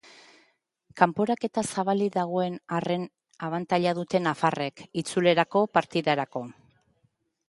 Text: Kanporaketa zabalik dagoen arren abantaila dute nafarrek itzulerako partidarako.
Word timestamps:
Kanporaketa 1.01 1.63
zabalik 1.73 2.15
dagoen 2.15 2.57
arren 2.77 3.05
abantaila 3.49 3.93
dute 3.99 4.21
nafarrek 4.29 4.83
itzulerako 5.03 5.63
partidarako. 5.79 6.43